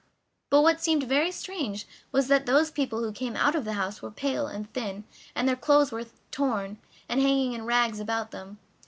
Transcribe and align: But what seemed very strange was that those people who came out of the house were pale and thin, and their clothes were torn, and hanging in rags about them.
But 0.49 0.63
what 0.63 0.81
seemed 0.81 1.03
very 1.03 1.31
strange 1.31 1.85
was 2.11 2.27
that 2.27 2.47
those 2.47 2.71
people 2.71 3.03
who 3.03 3.11
came 3.11 3.35
out 3.35 3.53
of 3.53 3.65
the 3.65 3.73
house 3.73 4.01
were 4.01 4.09
pale 4.09 4.47
and 4.47 4.67
thin, 4.73 5.03
and 5.35 5.47
their 5.47 5.55
clothes 5.55 5.91
were 5.91 6.05
torn, 6.31 6.79
and 7.07 7.21
hanging 7.21 7.53
in 7.53 7.65
rags 7.65 7.99
about 7.99 8.31
them. 8.31 8.57